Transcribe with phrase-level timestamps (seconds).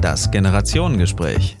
[0.00, 1.58] Das Generationengespräch.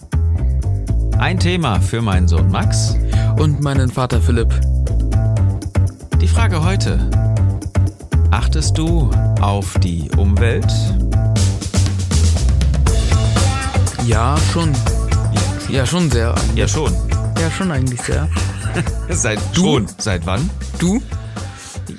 [1.18, 2.96] Ein Thema für meinen Sohn Max.
[3.38, 4.48] Und meinen Vater Philipp.
[6.20, 6.98] Die Frage heute.
[8.30, 10.72] Achtest du auf die Umwelt?
[14.06, 14.72] Ja, schon.
[15.68, 16.34] Ja, schon sehr.
[16.54, 16.94] Ja, schon.
[17.38, 18.26] Ja, schon eigentlich sehr.
[19.10, 19.64] Seit Du?
[19.64, 19.86] schon.
[19.98, 20.48] Seit wann?
[20.78, 21.02] Du?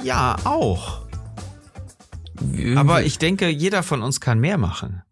[0.04, 1.02] Ja, auch.
[2.76, 5.04] Aber ich denke, jeder von uns kann mehr machen.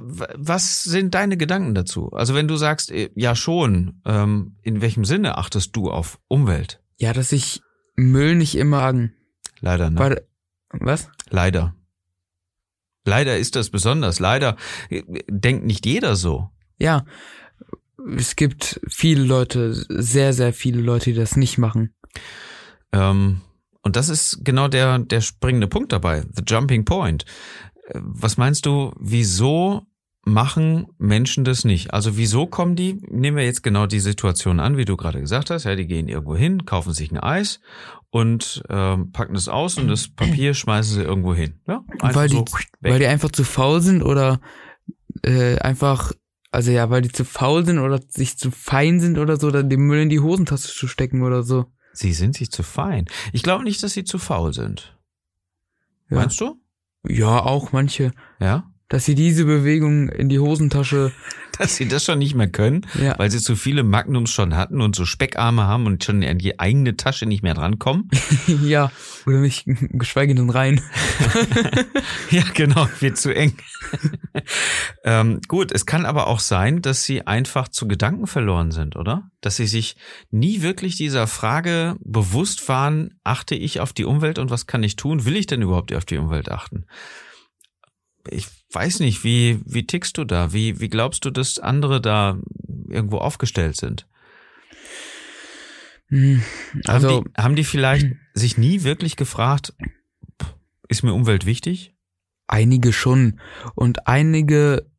[0.00, 2.10] Was sind deine Gedanken dazu?
[2.12, 6.80] Also wenn du sagst, äh, ja schon, ähm, in welchem Sinne achtest du auf Umwelt?
[6.96, 7.62] Ja, dass ich
[7.96, 9.12] Müll nicht immer an.
[9.60, 10.22] Leider, ne?
[10.70, 11.08] Was?
[11.30, 11.74] Leider.
[13.04, 14.20] Leider ist das besonders.
[14.20, 14.56] Leider
[14.90, 16.50] äh, denkt nicht jeder so.
[16.78, 17.04] Ja,
[18.16, 21.94] es gibt viele Leute, sehr, sehr viele Leute, die das nicht machen.
[22.92, 23.40] Ähm,
[23.82, 27.24] und das ist genau der, der springende Punkt dabei, the jumping point.
[27.88, 29.82] Äh, Was meinst du, wieso
[30.24, 31.94] machen Menschen das nicht?
[31.94, 35.50] Also wieso kommen die, nehmen wir jetzt genau die Situation an, wie du gerade gesagt
[35.50, 37.60] hast, ja, die gehen irgendwo hin, kaufen sich ein Eis
[38.10, 41.60] und ähm, packen es aus und das Papier schmeißen sie irgendwo hin.
[41.66, 42.44] Ja, Weil die- so.
[42.80, 44.40] Weil die einfach zu faul sind oder
[45.22, 46.12] äh, einfach,
[46.50, 49.68] also ja, weil die zu faul sind oder sich zu fein sind oder so, dann
[49.70, 51.66] den Müll in die Hosentasche zu stecken oder so.
[51.94, 53.06] sie sind sich zu fein.
[53.32, 54.96] Ich glaube nicht, dass sie zu faul sind.
[56.10, 56.16] Ja.
[56.18, 56.60] Meinst du?
[57.08, 58.67] Ja, auch manche, Ja?
[58.88, 61.12] Dass sie diese Bewegung in die Hosentasche,
[61.58, 62.86] Dass sie das schon nicht mehr können?
[63.02, 66.38] ja, Weil sie zu viele Magnums schon hatten und so Speckarme haben und schon an
[66.38, 68.08] die eigene Tasche nicht mehr drankommen.
[68.62, 68.92] ja,
[69.26, 70.80] oder nicht, geschweige denn rein.
[72.30, 73.56] ja, genau, wird zu eng.
[75.04, 79.28] ähm, gut, es kann aber auch sein, dass sie einfach zu Gedanken verloren sind, oder?
[79.40, 79.96] Dass sie sich
[80.30, 84.94] nie wirklich dieser Frage bewusst waren, achte ich auf die Umwelt und was kann ich
[84.94, 85.24] tun?
[85.24, 86.86] Will ich denn überhaupt auf die Umwelt achten?
[88.30, 90.52] Ich weiß nicht, wie, wie tickst du da?
[90.52, 92.38] Wie, wie glaubst du, dass andere da
[92.88, 94.06] irgendwo aufgestellt sind?
[96.08, 96.42] Hm,
[96.86, 99.74] Also, haben, die, haben die vielleicht sich nie wirklich gefragt,
[100.88, 101.94] ist mir Umwelt wichtig?
[102.50, 103.40] einige schon.
[103.74, 104.90] Und einige,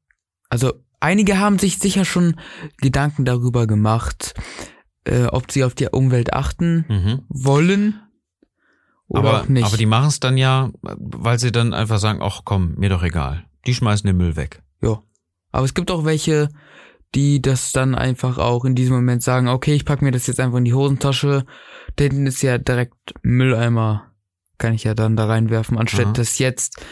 [0.49, 2.39] also einige haben sich sicher schon
[2.77, 4.35] Gedanken darüber gemacht,
[5.05, 7.21] äh, ob sie auf die Umwelt achten Mhm.
[7.27, 7.99] wollen
[9.09, 9.65] oder Aber, auch nicht.
[9.65, 13.03] aber die machen es dann ja, weil sie dann einfach sagen, ach komm, mir doch
[13.03, 13.45] egal.
[13.65, 14.61] Die schmeißen den Müll weg.
[14.81, 15.01] ja.
[15.51, 16.49] Aber es gibt auch welche,
[17.15, 20.39] die das dann einfach auch in diesem Moment sagen, okay, ich pack mir das jetzt
[20.39, 21.43] einfach in die Hosentasche.
[21.95, 24.11] Da hinten ist ja direkt Mülleimer,
[24.59, 26.13] kann ich ja dann da reinwerfen, anstatt Aha.
[26.13, 26.85] das jetzt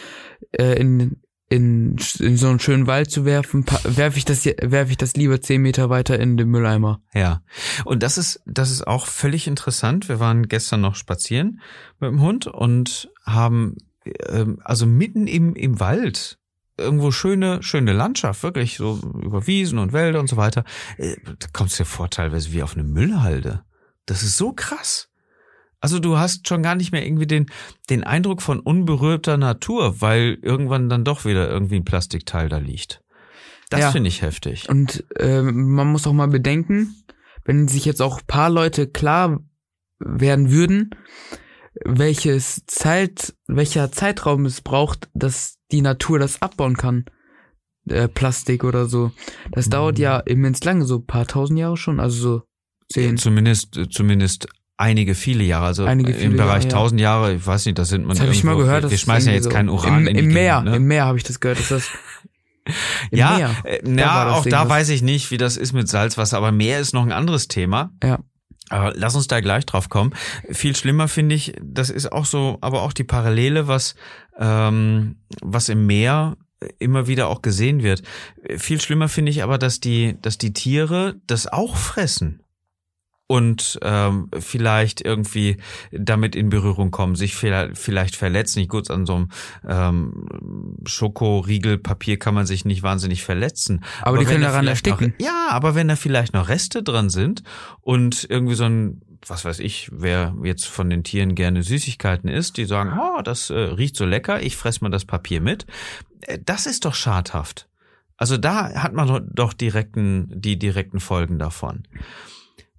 [0.53, 4.97] äh, in, in, in so einen schönen Wald zu werfen, werfe ich das werfe ich
[4.97, 7.01] das lieber zehn Meter weiter in den Mülleimer.
[7.13, 7.41] Ja.
[7.85, 10.09] Und das ist, das ist auch völlig interessant.
[10.09, 11.61] Wir waren gestern noch spazieren
[11.99, 13.77] mit dem Hund und haben,
[14.27, 16.37] ähm, also mitten im, im Wald,
[16.77, 20.65] irgendwo schöne, schöne Landschaft, wirklich so über Wiesen und Wälder und so weiter.
[20.97, 23.63] Äh, Da kommst dir vor, teilweise wie auf eine Müllhalde.
[24.05, 25.06] Das ist so krass.
[25.79, 27.47] Also du hast schon gar nicht mehr irgendwie den,
[27.89, 33.01] den Eindruck von unberührter Natur, weil irgendwann dann doch wieder irgendwie ein Plastikteil da liegt.
[33.69, 33.91] Das Ja.
[33.91, 34.67] finde ich heftig.
[34.69, 36.95] Und äh, man muss auch mal bedenken,
[37.45, 39.39] wenn sich jetzt auch paar Leute klar
[39.99, 40.91] werden würden,
[41.85, 47.05] welches Zeit, welcher Zeitraum es braucht, dass die Natur das abbauen kann,
[47.87, 49.11] äh, Plastik oder so.
[49.51, 49.71] Das Mhm.
[49.71, 52.41] dauert ja immens lange, so ein paar tausend Jahre schon, also so
[52.91, 53.17] zehn.
[53.17, 55.65] Zumindest, zumindest einige viele Jahre.
[55.65, 56.69] Also Einige im Bereich Jahre, ja.
[56.69, 58.15] tausend Jahre, ich weiß nicht, das sind man.
[58.15, 58.77] Das habe ich mal gehört.
[58.77, 60.55] Wir, dass wir schmeißen ja jetzt so kein Uran im, in die im Meer.
[60.57, 60.75] Gegend, ne?
[60.77, 61.89] Im Meer habe ich das gehört, dass das
[63.11, 63.55] im ja, Meer.
[63.63, 64.69] äh, Da ja, auch da irgendwas.
[64.69, 67.91] weiß ich nicht, wie das ist mit Salzwasser, aber Meer ist noch ein anderes Thema.
[68.03, 68.19] Ja.
[68.69, 70.13] Aber lass uns da gleich drauf kommen.
[70.51, 73.95] Viel schlimmer finde ich, das ist auch so, aber auch die Parallele, was,
[74.37, 76.35] ähm, was im Meer
[76.77, 78.03] immer wieder auch gesehen wird.
[78.57, 82.41] Viel schlimmer finde ich aber, dass die, dass die Tiere das auch fressen
[83.27, 85.57] und ähm, vielleicht irgendwie
[85.91, 88.59] damit in Berührung kommen, sich vielleicht, vielleicht verletzen.
[88.59, 89.29] Nicht gut, an so einem
[89.67, 93.83] ähm, Schokoriegelpapier kann man sich nicht wahnsinnig verletzen.
[94.01, 95.13] Aber, die wenn können da daran ersticken.
[95.19, 97.43] Noch, ja, aber wenn da vielleicht noch Reste dran sind
[97.81, 102.57] und irgendwie so ein, was weiß ich, wer jetzt von den Tieren gerne Süßigkeiten isst,
[102.57, 105.65] die sagen, oh, das äh, riecht so lecker, ich fress mal das Papier mit.
[106.21, 107.67] Äh, Das ist doch schadhaft.
[108.15, 111.83] Also da hat man doch- doch direkten, die direkten Folgen davon.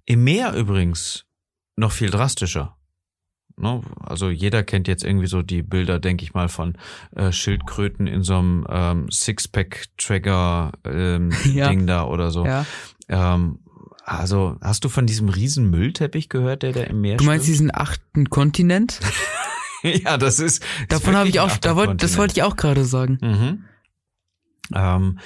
[0.09, 1.25] Im Meer übrigens
[1.75, 2.75] noch viel drastischer.
[3.57, 3.81] Ne?
[4.01, 6.75] Also jeder kennt jetzt irgendwie so die Bilder, denke ich mal, von
[7.15, 11.71] äh, Schildkröten in so einem ähm, Sixpack-Trigger-Ding Ja.
[11.75, 12.43] da oder so.
[12.45, 12.65] Ja.
[13.07, 13.59] Ähm,
[14.03, 17.53] also hast du von diesem riesen Müllteppich gehört, der da im Meer Du meinst schwimmt?
[17.59, 18.99] diesen achten Kontinent?
[19.83, 20.65] ja, das ist.
[20.87, 23.19] Davon habe ich auch, da wollt, das wollte ich auch gerade sagen.
[23.21, 23.65] Mhm.
[24.73, 25.19] Ähm,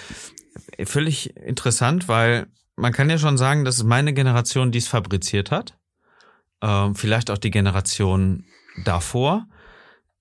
[0.85, 5.77] völlig interessant, weil man kann ja schon sagen, dass es meine Generation dies fabriziert hat.
[6.61, 8.45] Ähm, vielleicht auch die Generation
[8.83, 9.47] davor.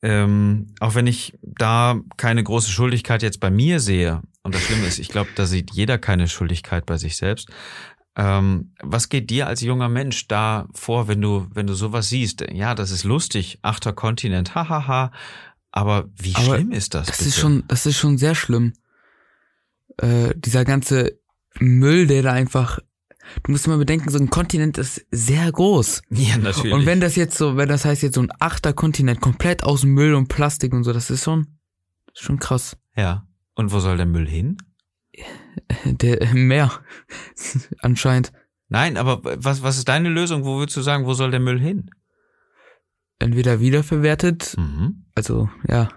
[0.02, 4.86] Ähm, auch wenn ich da keine große Schuldigkeit jetzt bei mir sehe, und das Schlimme
[4.86, 7.48] ist, ich glaube, da sieht jeder keine Schuldigkeit bei sich selbst.
[8.16, 12.44] Ähm, was geht dir als junger Mensch da vor, wenn du, wenn du sowas siehst?
[12.52, 15.12] Ja, das ist lustig, achter Kontinent, hahaha.
[15.70, 17.06] Aber wie Aber schlimm ist das?
[17.06, 17.28] Das bitte?
[17.30, 18.74] ist schon, das ist schon sehr schlimm.
[19.96, 21.21] Äh, dieser ganze
[21.60, 22.78] Müll, der da einfach.
[23.44, 26.02] Du musst mal bedenken, so ein Kontinent ist sehr groß.
[26.10, 26.72] Ja, natürlich.
[26.74, 29.84] Und wenn das jetzt so, wenn das heißt jetzt so ein achter Kontinent komplett aus
[29.84, 31.58] Müll und Plastik und so, das ist schon,
[32.14, 32.76] schon krass.
[32.96, 33.26] ja.
[33.54, 34.56] Und wo soll der Müll hin?
[35.84, 36.72] Der äh, Meer
[37.80, 38.32] anscheinend
[38.68, 40.46] Nein, aber was, was ist deine Lösung?
[40.46, 41.90] Wo würdest du sagen, wo soll der Müll hin?
[43.18, 45.04] entweder wiederverwertet, Mhm.
[45.14, 45.90] also ja,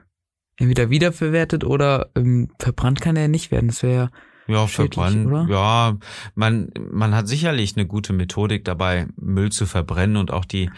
[0.57, 3.67] entweder wiederverwertet oder ähm, verbrannt kann er nicht werden.
[3.67, 4.11] Das wäre Ja,
[4.47, 5.27] Schädlich, verbrennen.
[5.27, 5.47] oder?
[5.49, 5.97] Ja,
[6.35, 10.69] man, man hat sicherlich eine gute Methodik dabei, Müll zu verbrennen und auch die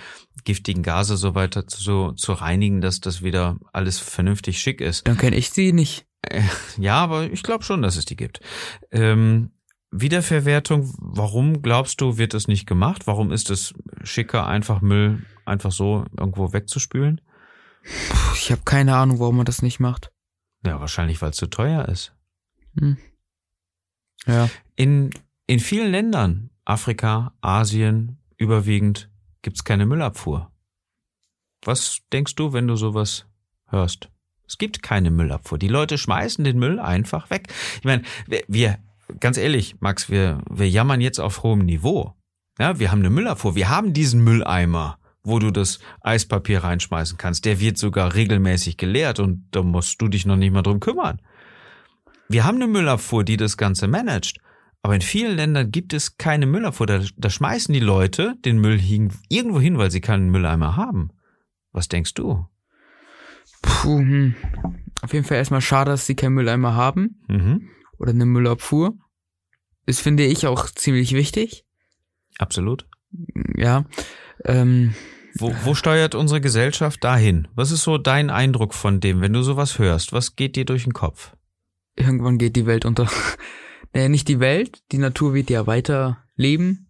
[0.43, 5.07] giftigen Gase so weiter zu, so, zu reinigen, dass das wieder alles vernünftig schick ist.
[5.07, 6.05] dann kenne ich sie nicht.
[6.77, 8.39] Ja, aber ich glaube schon, dass es die gibt.
[8.91, 9.51] Ähm,
[9.91, 13.07] Wiederverwertung, warum glaubst du, wird es nicht gemacht?
[13.07, 13.73] Warum ist es
[14.03, 17.21] schicker, einfach Müll einfach so irgendwo wegzuspülen?
[18.35, 20.11] Ich habe keine Ahnung, warum man das nicht macht.
[20.65, 22.13] Ja, wahrscheinlich, weil es zu teuer ist.
[22.77, 22.97] Hm.
[24.25, 24.49] Ja.
[24.75, 25.11] In,
[25.45, 29.09] in vielen Ländern, Afrika, Asien, überwiegend,
[29.41, 30.51] gibt's keine Müllabfuhr.
[31.63, 33.25] Was denkst du, wenn du sowas
[33.67, 34.09] hörst?
[34.47, 35.57] Es gibt keine Müllabfuhr.
[35.57, 37.53] Die Leute schmeißen den Müll einfach weg.
[37.79, 38.03] Ich meine,
[38.47, 38.77] wir,
[39.19, 42.13] ganz ehrlich, Max, wir, wir jammern jetzt auf hohem Niveau.
[42.59, 43.55] Ja, wir haben eine Müllabfuhr.
[43.55, 47.45] Wir haben diesen Mülleimer, wo du das Eispapier reinschmeißen kannst.
[47.45, 51.21] Der wird sogar regelmäßig geleert und da musst du dich noch nicht mal drum kümmern.
[52.29, 54.39] Wir haben eine Müllabfuhr, die das Ganze managt.
[54.83, 56.85] Aber in vielen Ländern gibt es keine Müllabfuhr.
[56.87, 61.09] Da, da schmeißen die Leute den Müll hin, irgendwo hin, weil sie keinen Mülleimer haben.
[61.71, 62.45] Was denkst du?
[63.61, 64.35] Puh, hm.
[65.01, 67.69] Auf jeden Fall erstmal schade, dass sie keinen Mülleimer haben Mhm.
[67.97, 68.93] oder eine Müllabfuhr.
[69.85, 71.65] Das finde ich auch ziemlich wichtig.
[72.39, 72.87] Absolut.
[73.55, 73.85] Ja.
[74.45, 74.93] Ähm,
[75.39, 77.47] Wo, wo steuert unsere Gesellschaft dahin?
[77.55, 80.13] Was ist so dein Eindruck von dem, wenn du sowas hörst?
[80.13, 81.33] Was geht dir durch den Kopf?
[81.97, 83.09] Irgendwann geht die Welt unter.
[83.93, 86.87] naja, nicht die Welt, die Natur wird ja weiter leben.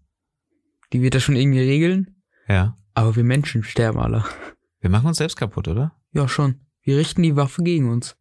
[0.94, 2.22] Die wird das schon irgendwie regeln.
[2.48, 2.78] Ja.
[2.94, 4.24] Aber wir Menschen sterben alle.
[4.80, 5.94] Wir machen uns selbst kaputt, oder?
[6.12, 6.62] Ja, schon.
[6.82, 8.16] Wir richten die Waffe gegen uns.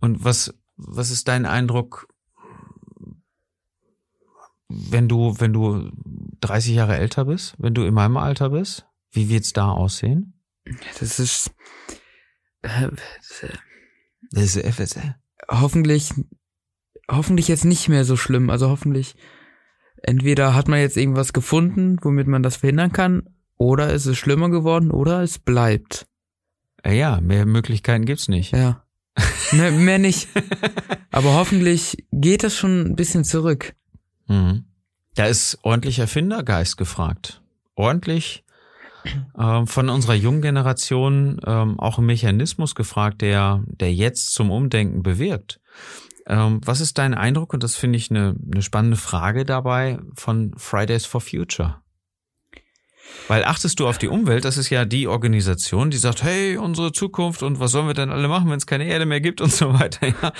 [0.00, 2.08] Und was, was ist dein Eindruck,
[4.68, 5.90] wenn du, wenn du
[6.40, 8.86] 30 Jahre älter bist, wenn du in meinem Alter bist?
[9.10, 10.40] Wie wird's da aussehen?
[10.98, 11.52] Das ist
[12.62, 12.88] äh,
[14.30, 15.16] Das ist FSL.
[15.60, 16.12] Hoffentlich,
[17.10, 18.50] hoffentlich jetzt nicht mehr so schlimm.
[18.50, 19.14] Also hoffentlich,
[20.02, 23.22] entweder hat man jetzt irgendwas gefunden, womit man das verhindern kann,
[23.56, 26.06] oder ist es schlimmer geworden, oder es bleibt.
[26.82, 28.52] Äh, Ja, mehr Möglichkeiten gibt's nicht.
[28.52, 28.84] Ja.
[29.52, 30.28] mehr, mehr nicht.
[31.10, 33.74] Aber hoffentlich geht das schon ein bisschen zurück.
[34.26, 34.64] Mhm.
[35.14, 37.42] Da ist ordentlich Erfindergeist gefragt.
[37.74, 38.44] Ordentlich
[39.38, 45.02] ähm, von unserer jungen Generation ähm, auch ein Mechanismus gefragt, der, der jetzt zum Umdenken
[45.02, 45.60] bewirkt.
[46.26, 47.52] Ähm, was ist dein Eindruck?
[47.52, 51.82] Und das finde ich eine, eine spannende Frage dabei von Fridays for Future.
[53.28, 56.92] Weil achtest du auf die Umwelt, das ist ja die Organisation, die sagt, hey, unsere
[56.92, 59.52] Zukunft und was sollen wir denn alle machen, wenn es keine Erde mehr gibt und
[59.52, 60.06] so weiter.
[60.06, 60.32] Ja.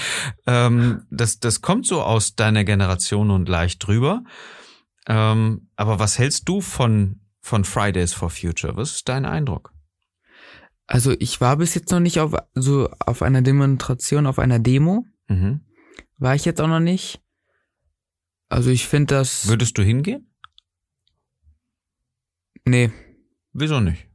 [0.47, 4.23] Ähm, das, das kommt so aus deiner Generation und leicht drüber.
[5.07, 8.77] Ähm, aber was hältst du von, von Fridays for Future?
[8.77, 9.73] Was ist dein Eindruck?
[10.87, 15.07] Also ich war bis jetzt noch nicht auf so auf einer Demonstration, auf einer Demo.
[15.29, 15.61] Mhm.
[16.19, 17.21] War ich jetzt auch noch nicht.
[18.49, 19.49] Also ich finde das.
[19.49, 20.29] Würdest du hingehen?
[22.65, 22.91] nee,
[23.53, 24.09] Wieso nicht?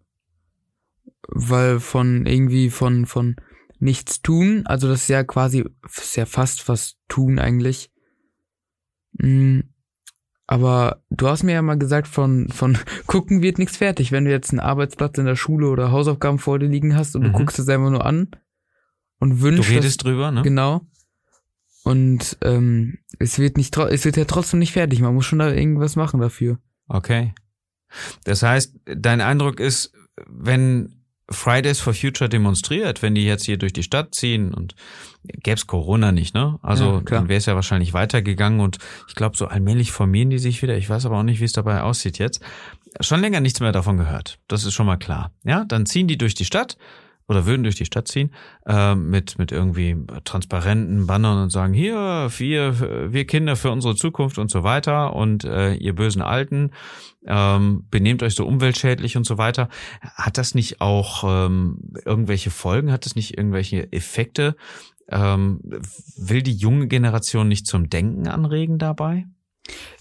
[1.30, 3.36] weil von irgendwie von von
[3.80, 7.92] nichts tun, also das ist ja quasi ist ja fast was tun eigentlich.
[9.14, 9.60] Mm,
[10.48, 12.78] aber du hast mir ja mal gesagt, von von
[13.08, 14.12] gucken wird nichts fertig.
[14.12, 17.22] Wenn du jetzt einen Arbeitsplatz in der Schule oder Hausaufgaben vor dir liegen hast und
[17.24, 17.26] Mhm.
[17.28, 18.30] du guckst es einfach nur an
[19.20, 20.42] und Du wünschst, dass- redest drüber, ne?
[20.42, 20.82] Genau.
[21.84, 25.00] Und ähm, es wird nicht, es wird ja trotzdem nicht fertig.
[25.02, 26.60] Man muss schon da irgendwas machen dafür.
[26.88, 27.34] Okay.
[28.26, 29.94] Das heißt, dein Eindruck ist,
[30.28, 30.97] wenn
[31.30, 34.76] Fridays for Future demonstriert, wenn die jetzt hier durch die Stadt ziehen und
[35.24, 36.58] gäb's Corona nicht, ne?
[36.62, 40.40] Also Ja, dann wäre es ja wahrscheinlich weitergegangen und ich glaube, so allmählich formieren die
[40.40, 40.78] sich wieder.
[40.78, 42.42] Ich weiß aber auch nicht, wie es dabei aussieht jetzt.
[43.02, 44.40] Schon länger nichts mehr davon gehört.
[44.48, 45.32] Das ist schon mal klar.
[45.44, 46.78] Ja, dann ziehen die durch die Stadt
[47.28, 48.34] oder würden durch die Stadt ziehen
[48.66, 54.38] äh, mit mit irgendwie transparenten Bannern und sagen hier wir wir Kinder für unsere Zukunft
[54.38, 56.72] und so weiter und äh, ihr bösen Alten
[57.28, 59.70] ähm, benehmt euch so umweltschädlich und so weiter.
[60.02, 62.92] Hat das nicht auch ähm, irgendwelche Folgen?
[62.92, 64.56] Hat das nicht irgendwelche Effekte?
[65.10, 65.60] Ähm,
[66.18, 69.26] will die junge Generation nicht zum Denken anregen dabei?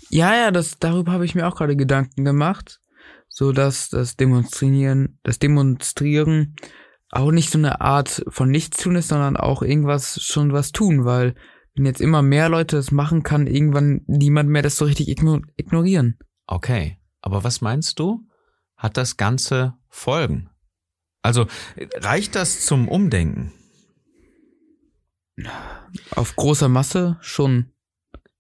[0.09, 2.81] Ja, ja, das darüber habe ich mir auch gerade Gedanken gemacht,
[3.29, 6.55] so dass das Demonstrieren, das Demonstrieren
[7.17, 11.05] auch nicht so eine Art von nichts tun ist, sondern auch irgendwas schon was tun,
[11.05, 11.35] weil
[11.75, 15.43] wenn jetzt immer mehr Leute das machen, kann irgendwann niemand mehr das so richtig igno-
[15.57, 16.19] ignorieren.
[16.47, 18.27] Okay, aber was meinst du?
[18.77, 20.49] Hat das Ganze Folgen?
[21.23, 21.47] Also
[21.97, 23.53] reicht das zum Umdenken?
[26.13, 27.73] Auf großer Masse schon.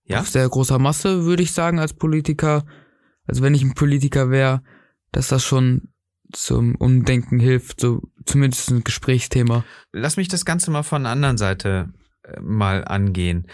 [0.04, 0.20] Ja?
[0.20, 2.64] Auf sehr großer Masse würde ich sagen als Politiker,
[3.26, 4.62] also wenn ich ein Politiker wäre,
[5.12, 5.88] dass das schon
[6.32, 9.64] zum Umdenken hilft, so zumindest ein Gesprächsthema.
[9.92, 11.92] Lass mich das Ganze mal von der anderen Seite
[12.22, 13.46] äh, mal angehen.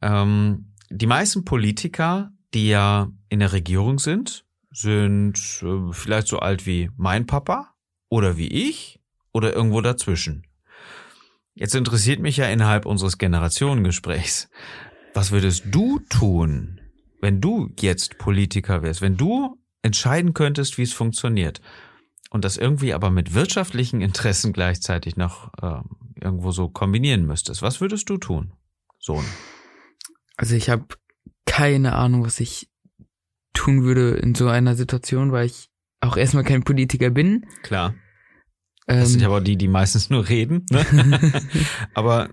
[0.00, 6.66] Ähm, die meisten Politiker, die ja in der Regierung sind, sind äh, vielleicht so alt
[6.66, 7.74] wie mein Papa
[8.08, 9.00] oder wie ich
[9.32, 10.46] oder irgendwo dazwischen.
[11.54, 14.48] Jetzt interessiert mich ja innerhalb unseres Generationengesprächs,
[15.14, 16.80] was würdest du tun,
[17.20, 21.60] wenn du jetzt Politiker wärst, wenn du entscheiden könntest, wie es funktioniert
[22.32, 25.82] und das irgendwie aber mit wirtschaftlichen Interessen gleichzeitig noch äh,
[26.20, 27.60] irgendwo so kombinieren müsstest?
[27.62, 28.52] Was würdest du tun,
[28.98, 29.24] Sohn?
[30.36, 30.86] Also ich habe
[31.44, 32.70] keine Ahnung, was ich
[33.52, 35.68] tun würde in so einer Situation, weil ich
[36.00, 37.44] auch erstmal kein Politiker bin.
[37.62, 37.94] Klar.
[38.86, 40.66] Das sind ja Ähm, aber die, die meistens nur reden.
[40.70, 40.84] Ne?
[41.94, 42.30] aber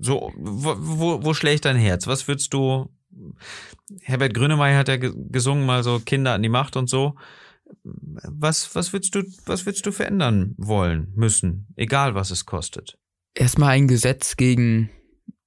[0.00, 2.06] so, wo, wo, wo schlägt dein Herz?
[2.06, 2.88] Was würdest du?
[4.02, 7.14] Herbert Grönemeyer hat ja ge- gesungen mal so Kinder an die Macht und so.
[7.84, 12.96] Was, was würdest du, was würdest du verändern wollen, müssen, egal was es kostet?
[13.34, 14.90] erstmal ein Gesetz gegen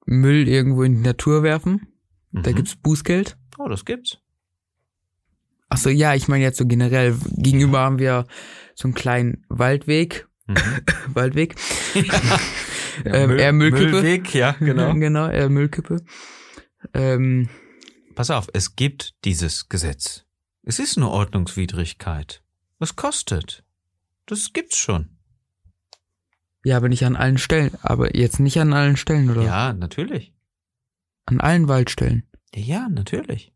[0.05, 1.87] Müll irgendwo in die Natur werfen.
[2.31, 2.55] Da Mhm.
[2.55, 3.37] gibt's Bußgeld.
[3.59, 4.19] Oh, das gibt's.
[5.69, 7.17] Ach so, ja, ich meine jetzt so generell.
[7.35, 8.25] Gegenüber haben wir
[8.75, 10.27] so einen kleinen Waldweg.
[10.47, 10.55] Mhm.
[11.13, 11.55] Waldweg.
[13.05, 13.89] Ja, Ähm, eher Müllkippe.
[13.91, 14.93] Müllweg, ja, genau.
[14.99, 16.03] genau, äh, Müllkippe.
[16.93, 17.49] Ähm,
[18.13, 20.25] Pass auf, es gibt dieses Gesetz.
[20.63, 22.41] Es ist eine Ordnungswidrigkeit.
[22.79, 23.63] Es kostet.
[24.25, 25.09] Das gibt's schon.
[26.63, 27.71] ja, aber nicht an allen Stellen.
[27.81, 29.41] Aber jetzt nicht an allen Stellen, oder?
[29.43, 30.33] Ja, natürlich.
[31.25, 32.23] An allen Waldstellen.
[32.55, 33.53] Ja, natürlich.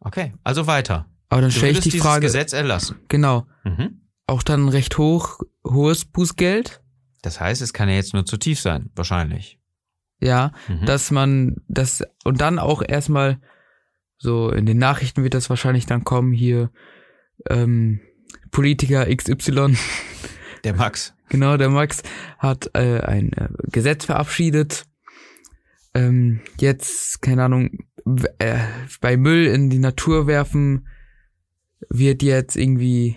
[0.00, 1.06] Okay, also weiter.
[1.28, 2.26] Aber dann stelle ich die Frage.
[2.26, 2.98] Gesetz erlassen.
[3.08, 3.46] Genau.
[3.64, 4.02] Mhm.
[4.26, 6.82] Auch dann recht hoch, hohes Bußgeld.
[7.22, 9.58] Das heißt, es kann ja jetzt nur zu tief sein, wahrscheinlich.
[10.20, 10.86] Ja, Mhm.
[10.86, 13.40] dass man das und dann auch erstmal
[14.22, 16.70] so in den Nachrichten wird das wahrscheinlich dann kommen hier
[17.50, 18.00] ähm,
[18.52, 19.76] Politiker XY
[20.64, 21.12] Der Max.
[21.28, 22.02] genau der Max
[22.38, 24.84] hat äh, ein äh, Gesetz verabschiedet
[25.94, 27.70] ähm, jetzt keine Ahnung
[28.38, 28.58] äh,
[29.00, 30.86] bei Müll in die Natur werfen
[31.90, 33.16] wird jetzt irgendwie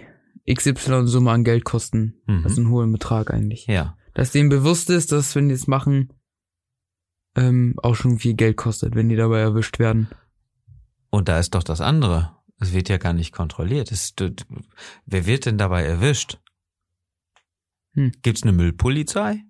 [0.52, 2.42] XY Summe an Geld kosten Mhm.
[2.44, 3.96] also einen hohen Betrag eigentlich Ja.
[4.16, 6.12] dass denen bewusst ist, dass wenn die es machen,
[7.36, 10.08] ähm, auch schon viel Geld kostet, wenn die dabei erwischt werden.
[11.16, 12.36] Und da ist doch das andere.
[12.60, 13.90] Es wird ja gar nicht kontrolliert.
[13.90, 14.14] Es,
[15.06, 16.40] wer wird denn dabei erwischt?
[17.94, 18.12] Hm.
[18.22, 19.46] Gibt's eine Müllpolizei?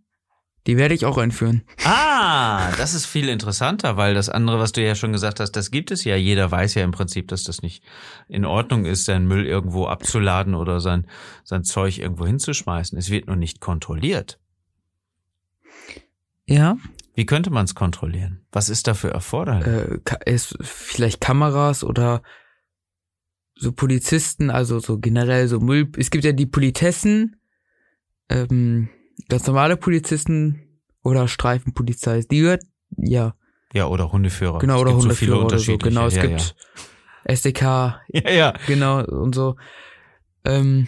[0.68, 1.64] Die werde ich auch einführen.
[1.84, 5.72] Ah, das ist viel interessanter, weil das andere, was du ja schon gesagt hast, das
[5.72, 6.16] gibt es ja.
[6.16, 7.84] Jeder weiß ja im Prinzip, dass das nicht
[8.28, 11.08] in Ordnung ist, seinen Müll irgendwo abzuladen oder sein,
[11.44, 12.96] sein Zeug irgendwo hinzuschmeißen.
[12.96, 14.40] Es wird nur nicht kontrolliert.
[16.46, 16.78] Ja.
[17.16, 18.46] Wie könnte man es kontrollieren?
[18.52, 20.04] Was ist dafür erforderlich?
[20.06, 22.22] Äh, es vielleicht Kameras oder
[23.56, 25.90] so Polizisten, also so generell so Müll.
[25.98, 27.38] Es gibt ja die Politessen,
[28.30, 28.90] ähm,
[29.30, 32.22] ganz normale Polizisten oder Streifenpolizei.
[32.30, 32.64] Die gehört,
[32.98, 33.36] ja,
[33.74, 34.60] ja, oder Hundeführer.
[34.60, 35.78] genau, Es oder gibt so viele Hundeführer oder so.
[35.78, 36.56] Genau, es ja, gibt
[37.26, 38.02] SDK, Ja.
[38.08, 38.54] ja, ja.
[38.68, 39.58] Genau, und so.
[40.46, 40.88] Ähm,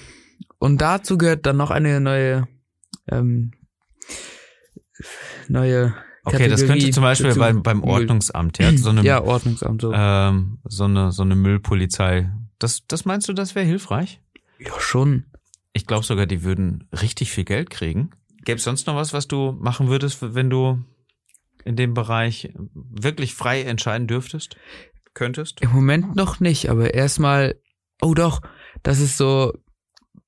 [0.59, 2.47] und dazu gehört dann noch eine neue,
[3.09, 3.51] ähm,
[5.49, 5.95] neue
[6.27, 7.39] Okay, das Kategorie könnte zum Beispiel dazu.
[7.39, 7.83] beim, beim.
[7.83, 9.91] Ordnungsamt, ja, so eine, ja, Ordnungsamt, so.
[9.93, 12.31] ähm, so eine, so eine Müllpolizei.
[12.59, 14.21] Das, das meinst du, das wäre hilfreich?
[14.59, 15.25] ja, schon.
[15.73, 18.11] Ich glaube sogar, die würden richtig viel Geld kriegen.
[18.43, 20.83] Gäbe es sonst noch was, was du machen würdest, wenn du
[21.65, 24.55] in dem Bereich wirklich frei entscheiden dürftest?
[25.13, 25.61] Könntest?
[25.61, 27.59] Im Moment noch nicht, aber erstmal,
[28.01, 28.41] oh doch,
[28.83, 29.53] das ist so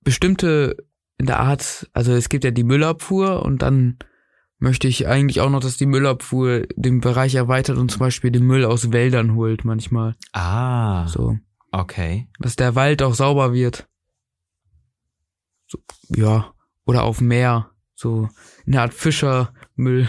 [0.02, 0.76] bestimmte
[1.18, 3.98] in der Art, also es gibt ja die Müllabfuhr und dann
[4.60, 8.46] möchte ich eigentlich auch noch, dass die Müllabfuhr den Bereich erweitert und zum Beispiel den
[8.46, 10.16] Müll aus Wäldern holt manchmal.
[10.34, 11.38] Ah, So,
[11.72, 12.28] okay.
[12.40, 13.88] dass der Wald auch sauber wird.
[15.68, 16.54] So, ja.
[16.86, 18.30] oder auf Meer, so
[18.66, 20.08] eine Art Fischermüll.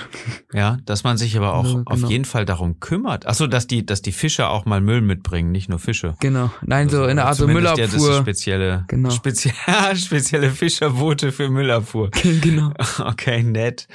[0.53, 2.09] Ja, dass man sich aber auch Ja, auf genau.
[2.09, 3.27] jeden Fall darum kümmert.
[3.27, 6.15] Achso, dass die, dass die Fischer auch mal Müll mitbringen, nicht nur Fische.
[6.21, 6.53] Genau.
[6.63, 8.23] Nein, so in einer Art so Zumindest, Ja, das ist Müllabfuhr.
[8.23, 9.11] spezielle, Genau.
[9.11, 9.55] speziell,
[9.97, 12.11] spezielle Fischerboote für Müllabfuhr.
[12.41, 12.73] genau.
[13.01, 13.89] Okay, nett.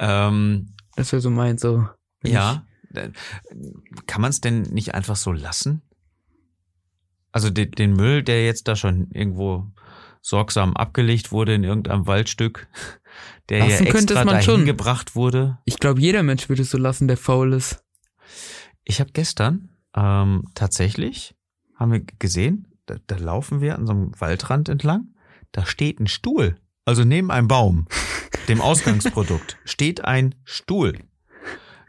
[0.00, 1.88] Ähm, Das wäre so meins, so.
[2.24, 2.64] ja,
[2.94, 3.10] Äh,
[4.06, 5.82] kann man es denn nicht einfach so lassen?
[7.30, 9.66] Also den, den Müll, der jetzt da schon irgendwo
[10.22, 12.66] sorgsam abgelegt wurde in irgendeinem Waldstück,
[13.48, 14.64] der Lassen ja könnte extra dahin schon.
[14.64, 15.58] gebracht wurde.
[15.64, 17.82] Ich, ich glaube, jeder Mensch würde es so lassen, der faul ist.
[18.84, 21.34] Ich habe gestern ähm, tatsächlich,
[21.74, 25.14] haben wir gesehen, da, da laufen wir an so einem Waldrand entlang,
[25.52, 26.56] da steht ein Stuhl.
[26.84, 27.86] Also neben einem Baum,
[28.48, 30.98] dem Ausgangsprodukt, steht ein Stuhl.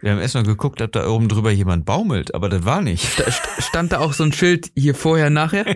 [0.02, 3.20] Wir haben erstmal geguckt, ob da oben drüber jemand baumelt, aber das war nicht.
[3.20, 5.66] Da st- stand da auch so ein Schild hier vorher, nachher?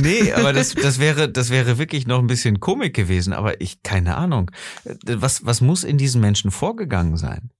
[0.00, 3.82] Nee, aber das, das wäre, das wäre wirklich noch ein bisschen Komik gewesen, aber ich,
[3.82, 4.50] keine Ahnung.
[5.04, 7.50] Was, was muss in diesen Menschen vorgegangen sein?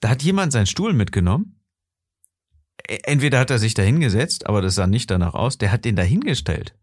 [0.00, 1.60] Da hat jemand seinen Stuhl mitgenommen.
[2.86, 5.86] E- Entweder hat er sich da hingesetzt, aber das sah nicht danach aus, der hat
[5.86, 6.74] den da hingestellt.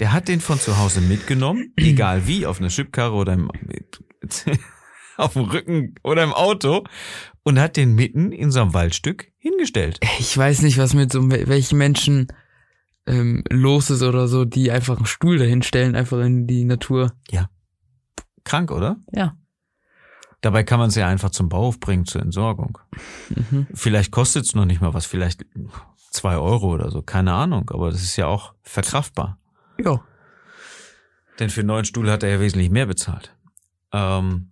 [0.00, 3.48] Der hat den von zu Hause mitgenommen, egal wie, auf einer Schubkarre oder im,
[5.16, 6.84] auf dem Rücken oder im Auto
[7.42, 10.00] und hat den mitten in so einem Waldstück hingestellt.
[10.18, 12.28] Ich weiß nicht, was mit so welchen Menschen
[13.06, 17.12] ähm, los ist oder so, die einfach einen Stuhl dahin stellen, einfach in die Natur.
[18.44, 18.96] Krank, oder?
[19.12, 19.36] Ja.
[20.40, 22.78] Dabei kann man es ja einfach zum Bauhof bringen zur Entsorgung.
[23.28, 23.66] Mhm.
[23.74, 25.44] Vielleicht kostet es noch nicht mal was, vielleicht
[26.10, 29.38] zwei Euro oder so, keine Ahnung, aber das ist ja auch verkraftbar.
[29.78, 30.02] Ja.
[31.38, 33.34] Denn für einen neuen Stuhl hat er ja wesentlich mehr bezahlt.
[33.92, 34.50] Ähm,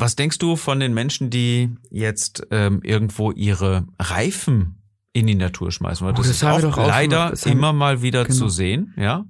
[0.00, 5.70] was denkst du von den Menschen, die jetzt ähm, irgendwo ihre Reifen in die Natur
[5.72, 6.06] schmeißen?
[6.06, 8.36] Weil Oh, das, das ist auch doch auch leider haben- immer mal wieder Genau.
[8.36, 9.24] zu sehen, ja?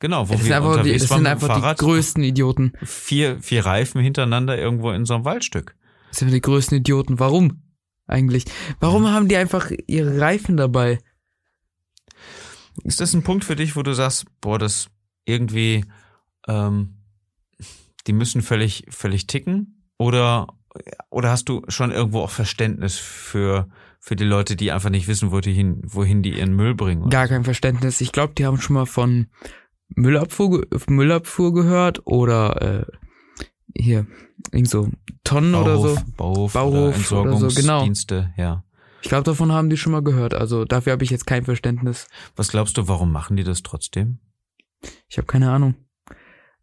[0.00, 2.22] Genau, wo Das, sind wir einfach die, unterwegs das waren sind einfach Fahrrad, die größten
[2.24, 2.72] Idioten.
[2.82, 5.76] vier, vier Reifen hintereinander irgendwo in so einem Waldstück.
[6.10, 7.18] Das sind die größten Idioten.
[7.18, 7.62] Warum?
[8.06, 8.44] Eigentlich.
[8.80, 10.98] Warum haben die einfach ihre Reifen dabei?
[12.82, 14.88] Ist das ein Punkt für dich, wo du sagst, boah, das
[15.24, 15.84] irgendwie,
[16.48, 16.96] ähm,
[18.06, 19.83] die müssen völlig, völlig ticken?
[19.98, 20.48] Oder,
[21.10, 23.68] oder hast du schon irgendwo auch Verständnis für,
[24.00, 27.10] für die Leute, die einfach nicht wissen, wo die hin, wohin die ihren Müll bringen?
[27.10, 28.00] Gar kein Verständnis.
[28.00, 29.28] Ich glaube, die haben schon mal von
[29.88, 32.86] Müllabfuhr, Müllabfuhr gehört oder äh,
[33.76, 34.06] hier,
[34.52, 34.90] irgend so
[35.24, 35.96] Tonnen oder so.
[36.16, 37.84] Bauhof, Bauhof oder oder so, genau.
[37.84, 38.64] Entsorgungsdienste, ja.
[39.02, 40.32] Ich glaube, davon haben die schon mal gehört.
[40.32, 42.08] Also dafür habe ich jetzt kein Verständnis.
[42.36, 44.18] Was glaubst du, warum machen die das trotzdem?
[45.08, 45.74] Ich habe keine Ahnung.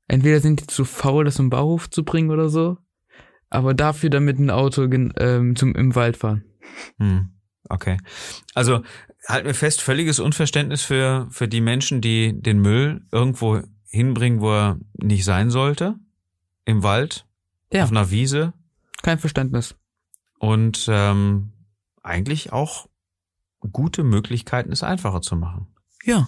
[0.08, 2.78] Entweder sind die zu faul, das zum Bauhof zu bringen oder so,
[3.52, 6.44] aber dafür damit ein Auto gen- ähm, zum im Wald fahren.
[6.98, 7.30] Hm,
[7.70, 7.98] okay.
[8.56, 8.82] Also
[9.28, 14.52] halt mir fest, völliges Unverständnis für, für die Menschen, die den Müll irgendwo hinbringen, wo
[14.52, 15.96] er nicht sein sollte.
[16.66, 17.26] Im Wald,
[17.72, 17.84] Ja.
[17.84, 18.54] auf einer Wiese
[19.04, 19.76] Kein Verständnis.
[20.40, 21.52] und ähm,
[22.04, 22.88] eigentlich auch
[23.72, 25.68] gute Möglichkeiten, es einfacher zu machen.
[26.04, 26.28] Ja,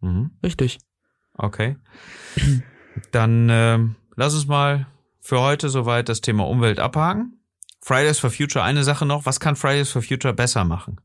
[0.00, 0.30] Mhm.
[0.44, 0.78] richtig.
[1.34, 1.76] Okay.
[3.10, 4.86] Dann ähm, lass uns mal
[5.20, 7.40] für heute soweit das Thema Umwelt abhaken.
[7.80, 9.26] Fridays for Future, eine Sache noch.
[9.26, 11.00] Was kann Fridays for Future besser machen?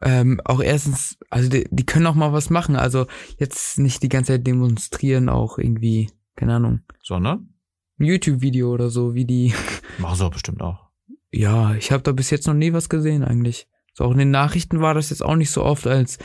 [0.00, 2.76] Ähm, auch erstens, also die, die können auch mal was machen.
[2.76, 3.06] Also
[3.38, 7.54] jetzt nicht die ganze Zeit demonstrieren, auch irgendwie, keine Ahnung, Sondern?
[7.98, 9.54] ein YouTube-Video oder so, wie die.
[9.98, 10.88] Machen sie doch bestimmt auch.
[11.30, 13.66] Ja, ich habe da bis jetzt noch nie was gesehen eigentlich.
[13.92, 16.18] So auch in den Nachrichten war das jetzt auch nicht so oft, als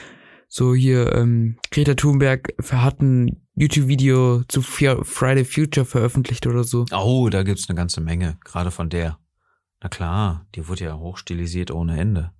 [0.53, 6.85] so hier ähm, Greta Thunberg hat ein YouTube-Video zu Friday Future veröffentlicht oder so.
[6.91, 9.17] Oh, da gibt's eine ganze Menge, gerade von der.
[9.81, 12.33] Na klar, die wurde ja hochstilisiert ohne Ende.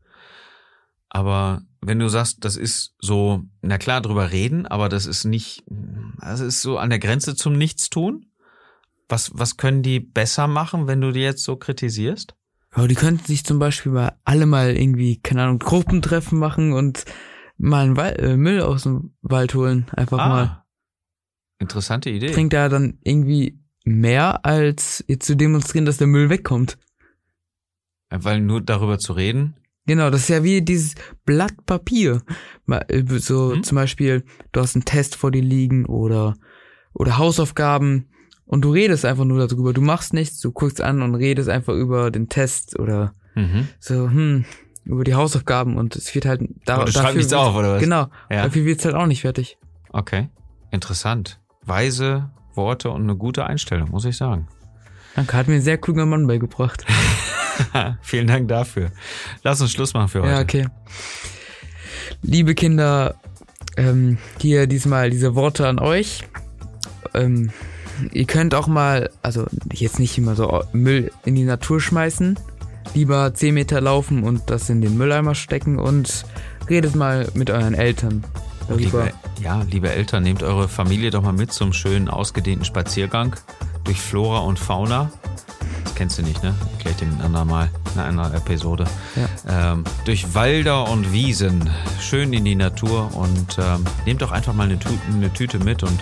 [1.10, 5.63] Aber wenn du sagst, das ist so, na klar, drüber reden, aber das ist nicht,
[6.21, 8.28] das ist so an der Grenze zum Nichtstun.
[9.10, 12.36] Was, was können die besser machen, wenn du die jetzt so kritisierst?
[12.78, 17.06] Ja, die könnten sich zum Beispiel mal alle mal irgendwie, keine Ahnung, Gruppentreffen machen und
[17.57, 19.87] mal einen Wal äh, Müll aus dem Wald holen.
[19.91, 20.43] Einfach mal.
[20.43, 20.65] Ah,
[21.59, 22.31] interessante Idee.
[22.31, 26.77] Bringt da dann irgendwie mehr, als jetzt zu demonstrieren, dass der Müll wegkommt.
[28.09, 32.21] Weil nur darüber zu reden, Genau, das ist ja wie dieses Blatt Papier.
[32.65, 33.63] Mal, äh, So Hm.
[33.63, 36.35] zum Beispiel, du hast einen Test vor dir liegen oder,
[36.93, 38.07] oder Hausaufgaben
[38.45, 39.73] und du redest einfach nur darüber.
[39.73, 43.67] Du machst nichts, du guckst an und redest einfach über den Test oder mhm.
[43.79, 44.45] so, hm,
[44.85, 47.81] über die Hausaufgaben und es wird halt da, Aber du schreibst nichts auf, oder was?
[47.81, 48.43] Genau, Ja.
[48.43, 49.57] dafür wird's halt auch nicht fertig.
[49.91, 50.29] Okay,
[50.71, 51.39] interessant.
[51.65, 54.47] Weise Worte und eine gute Einstellung, muss ich sagen.
[55.15, 56.85] Danke, hat mir ein sehr kluger Mann beigebracht.
[58.01, 58.91] Vielen Dank dafür.
[59.43, 60.31] Lass uns Schluss machen für heute.
[60.31, 60.67] Ja, okay.
[62.21, 63.15] Liebe Kinder,
[63.77, 66.23] ähm, hier diesmal diese Worte an euch.
[67.13, 67.51] Ähm,
[68.11, 72.39] ihr könnt auch mal, also jetzt nicht immer so Müll in die Natur schmeißen,
[72.93, 76.25] lieber 10 Meter laufen und das in den Mülleimer stecken und
[76.69, 78.23] redet mal mit euren Eltern
[78.67, 79.05] darüber.
[79.05, 83.35] Liebe, ja, liebe Eltern, nehmt eure Familie doch mal mit zum schönen ausgedehnten Spaziergang
[83.83, 85.11] durch Flora und Fauna.
[85.83, 86.55] Das kennst du nicht, ne?
[86.73, 88.85] Erklär ich dir ein andermal in einer Episode.
[89.15, 89.73] Ja.
[89.73, 91.69] Ähm, durch Wälder und Wiesen,
[91.99, 95.83] schön in die Natur und ähm, nehmt doch einfach mal eine, Tü eine Tüte mit
[95.83, 95.99] und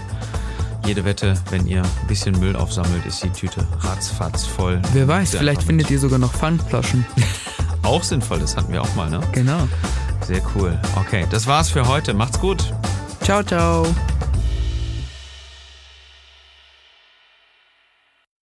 [0.85, 4.81] jede Wette, wenn ihr ein bisschen Müll aufsammelt, ist die Tüte ratzfatz voll.
[4.93, 7.05] Wer weiß, vielleicht findet ihr sogar noch Pfandflaschen.
[7.83, 9.19] Auch sinnvoll, das hatten wir auch mal, ne?
[9.31, 9.67] genau.
[10.27, 10.79] Sehr cool.
[10.95, 12.13] Okay, das war's für heute.
[12.13, 12.71] Macht's gut.
[13.23, 13.87] Ciao, ciao.